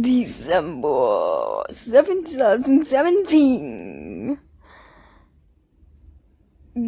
December 0.00 1.64
2017. 1.68 4.38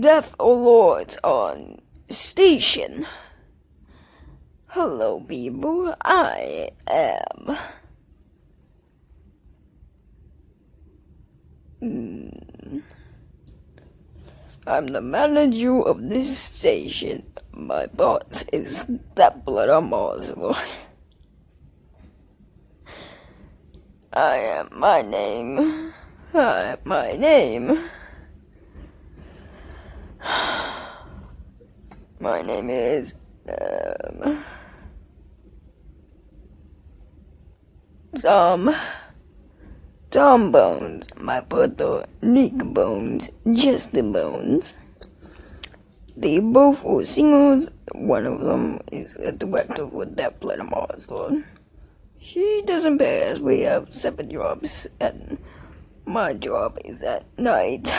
Death 0.01 0.35
Alert 0.41 1.19
on 1.23 1.81
station. 2.09 3.07
Hello, 4.69 5.21
people. 5.21 5.95
I 6.03 6.71
am. 6.89 7.59
Hmm. 11.81 12.31
I'm 14.67 14.87
the 14.87 15.03
manager 15.03 15.83
of 15.83 16.09
this 16.09 16.39
station. 16.39 17.27
My 17.53 17.87
boss 17.87 18.47
is 18.51 18.91
that 19.17 19.45
blood 19.45 19.69
on 19.69 19.91
Mars, 19.91 20.35
Lord. 20.35 20.57
I 24.17 24.37
am 24.37 24.69
my 24.79 25.03
name. 25.03 25.93
I 26.33 26.63
am 26.63 26.79
my 26.85 27.17
name. 27.17 27.91
My 32.21 32.41
name 32.43 32.71
is 32.71 33.15
um, 33.49 34.45
Tom. 38.23 38.77
Tom 40.13 40.53
Bones. 40.53 41.09
My 41.19 41.41
brother 41.41 42.07
Nick 42.23 42.55
Bones. 42.55 43.31
Justin 43.53 44.13
Bones. 44.13 44.77
They 46.17 46.39
both 46.39 46.85
are 46.87 47.03
singers. 47.03 47.69
One 47.93 48.27
of 48.27 48.39
them 48.43 48.79
is 48.93 49.17
a 49.17 49.33
director 49.33 49.89
for 49.91 50.07
That 50.07 50.39
Blood 50.39 50.71
Mars. 50.71 51.09
She 52.25 52.63
doesn't 52.65 52.97
pass. 52.97 53.39
We 53.39 53.61
have 53.61 53.93
seven 53.93 54.31
jobs, 54.31 54.87
and 54.99 55.37
my 56.07 56.33
job 56.33 56.79
is 56.83 57.03
at 57.03 57.27
night. 57.39 57.95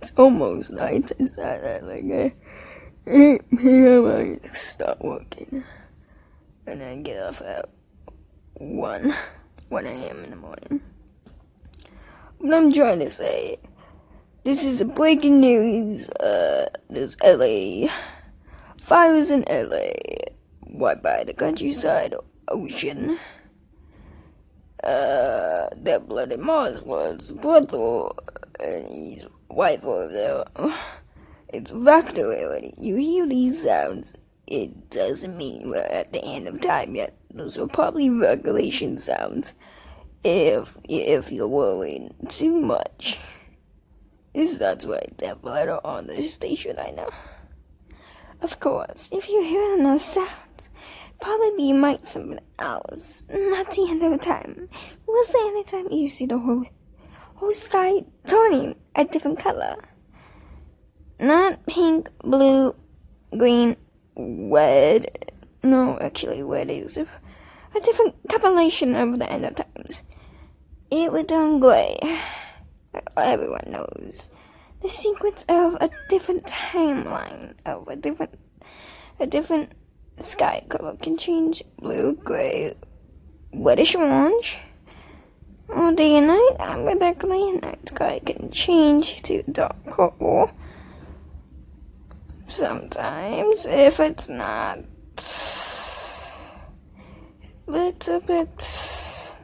It's 0.00 0.14
almost 0.16 0.72
night. 0.72 1.12
It's 1.18 1.36
at 1.36 1.84
like 1.84 2.04
a 2.04 2.32
8 3.06 3.50
p.m. 3.50 4.06
I 4.06 4.48
start 4.54 5.02
working, 5.02 5.62
and 6.66 6.80
then 6.80 7.02
get 7.02 7.22
off 7.22 7.42
at 7.42 7.68
1, 8.54 9.14
1 9.68 9.86
a.m. 9.86 10.24
in 10.24 10.30
the 10.30 10.36
morning. 10.36 10.80
What 12.38 12.54
I'm 12.54 12.72
trying 12.72 13.00
to 13.00 13.10
say, 13.10 13.58
this 14.42 14.64
is 14.64 14.82
breaking 14.84 15.38
news. 15.38 16.08
Uh, 16.08 16.70
there's 16.88 17.14
LA 17.22 17.88
fires 18.80 19.28
in 19.28 19.44
LA, 19.50 19.90
right 20.72 21.02
by 21.02 21.24
the 21.24 21.34
countryside 21.34 22.14
ocean 22.48 23.18
uh, 24.86 25.68
that 25.76 26.08
bloody 26.08 26.36
Muslim's 26.36 27.32
brother 27.32 28.08
and 28.60 28.86
his 28.86 29.26
wife 29.48 29.84
over 29.84 30.08
there. 30.08 30.44
It's 31.48 31.70
already. 31.70 32.74
You 32.78 32.96
hear 32.96 33.26
these 33.26 33.62
sounds, 33.62 34.14
it 34.46 34.90
doesn't 34.90 35.36
mean 35.36 35.70
we're 35.70 35.82
at 35.82 36.12
the 36.12 36.24
end 36.24 36.46
of 36.46 36.60
time 36.60 36.94
yet. 36.94 37.16
Those 37.32 37.58
are 37.58 37.66
probably 37.66 38.10
regulation 38.10 38.96
sounds. 38.96 39.54
If 40.24 40.76
if 40.88 41.30
you're 41.30 41.48
worrying 41.48 42.14
too 42.28 42.60
much. 42.60 43.20
Is 44.34 44.58
that's 44.58 44.84
right, 44.84 45.16
that 45.18 45.44
letter 45.44 45.78
on 45.84 46.08
the 46.08 46.22
station 46.22 46.76
I 46.78 46.90
know. 46.90 47.10
Of 48.42 48.60
course, 48.60 49.08
if 49.12 49.28
you 49.28 49.42
hear 49.42 49.82
those 49.82 50.04
sounds, 50.04 50.30
Probably 51.26 51.72
might 51.72 52.06
something 52.06 52.38
else. 52.56 53.24
Not 53.28 53.72
the 53.72 53.88
end 53.90 54.00
of 54.04 54.12
the 54.12 54.18
time. 54.18 54.68
What's 55.06 55.32
the 55.32 55.64
the 55.64 55.68
time 55.68 55.88
you 55.90 56.08
see 56.08 56.24
the 56.24 56.38
whole 56.38 56.66
whole 57.34 57.50
sky 57.50 58.04
turning 58.24 58.76
a 58.94 59.04
different 59.04 59.40
color? 59.40 59.74
Not 61.18 61.66
pink, 61.66 62.16
blue, 62.20 62.76
green, 63.36 63.76
red. 64.14 65.32
No, 65.64 65.98
actually, 65.98 66.44
red 66.44 66.70
is 66.70 66.96
a, 66.96 67.08
different 67.82 68.14
combination 68.28 68.94
of 68.94 69.18
the 69.18 69.28
end 69.28 69.46
of 69.46 69.56
times. 69.56 70.04
It 70.92 71.10
would 71.10 71.28
turn 71.28 71.58
gray. 71.58 71.98
Everyone 73.16 73.66
knows 73.66 74.30
the 74.80 74.88
sequence 74.88 75.44
of 75.48 75.74
a 75.80 75.90
different 76.08 76.44
timeline 76.46 77.54
of 77.66 77.88
a 77.88 77.96
different 77.96 78.38
a 79.18 79.26
different 79.26 79.72
sky 80.18 80.64
color 80.68 80.96
can 80.96 81.16
change 81.16 81.62
blue, 81.78 82.14
gray, 82.14 82.74
reddish 83.52 83.94
orange. 83.94 84.58
All 85.74 85.94
day 85.94 86.16
and 86.16 86.28
night, 86.28 86.56
automatically, 86.60 87.52
night 87.52 87.88
sky 87.88 88.20
can 88.24 88.50
change 88.50 89.22
to 89.22 89.42
dark 89.42 89.84
purple. 89.86 90.50
Sometimes, 92.46 93.66
if 93.66 93.98
it's 93.98 94.28
not 94.28 94.78
a 97.66 97.70
little 97.70 98.20
bit 98.20 99.36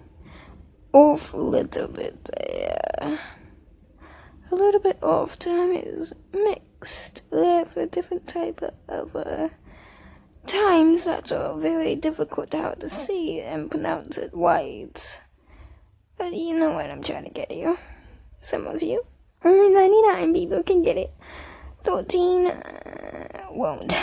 off, 0.92 1.34
a 1.34 1.36
little 1.36 1.88
bit 1.88 2.30
there. 2.36 3.18
A 4.50 4.54
little 4.54 4.80
bit 4.80 5.02
off 5.02 5.38
time 5.38 5.72
is 5.72 6.12
mixed 6.32 7.22
with 7.30 7.76
a 7.76 7.86
different 7.86 8.28
type 8.28 8.62
of 8.88 9.16
uh, 9.16 9.48
times 10.46 11.04
that 11.04 11.30
are 11.32 11.58
very 11.58 11.94
difficult 11.94 12.52
how 12.52 12.72
to 12.72 12.88
see 12.88 13.40
and 13.40 13.70
pronounce 13.70 14.18
it 14.18 14.30
right. 14.32 15.22
But 16.18 16.34
you 16.34 16.58
know 16.58 16.70
what 16.70 16.90
I'm 16.90 17.02
trying 17.02 17.24
to 17.24 17.30
get 17.30 17.50
here. 17.50 17.78
Some 18.40 18.66
of 18.66 18.82
you, 18.82 19.02
only 19.44 19.74
99 19.74 20.34
people 20.34 20.62
can 20.62 20.82
get 20.82 20.96
it. 20.96 21.12
13 21.84 22.46
uh, 22.46 23.46
won't. 23.50 23.98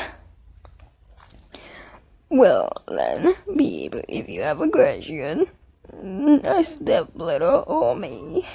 Well, 2.29 2.71
then, 2.87 3.35
people, 3.57 4.01
if 4.07 4.29
you 4.29 4.41
have 4.43 4.61
a 4.61 4.69
question, 4.69 5.47
a 5.91 6.63
stepletter 6.63 7.67
or 7.67 7.95
me, 7.95 8.47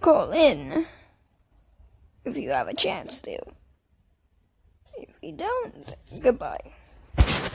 call 0.00 0.32
in 0.32 0.86
if 2.24 2.36
you 2.36 2.50
have 2.50 2.66
a 2.66 2.74
chance 2.74 3.20
to. 3.22 3.38
If 4.96 5.14
you 5.22 5.32
don't, 5.32 5.94
goodbye. 6.20 6.72